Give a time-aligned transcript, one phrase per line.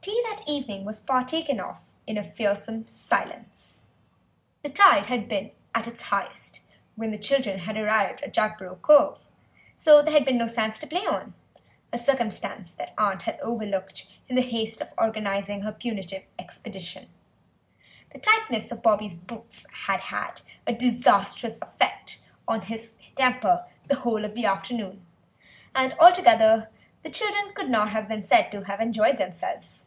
[0.00, 3.88] Tea that evening was partaken of in a fearsome silence.
[4.62, 6.60] The tide had been at its highest
[6.94, 9.18] when the children had arrived at Jagborough Cove,
[9.74, 14.06] so there had been no sands to play on—a circumstance that the aunt had overlooked
[14.28, 17.08] in the haste of organising her punitive expedition.
[18.10, 20.42] The tightness of Bobby's boots had had
[20.78, 25.04] disastrous effect on his temper the whole of the afternoon,
[25.74, 26.70] and altogether
[27.02, 29.82] the children could not have been said to have enjoyed themselves.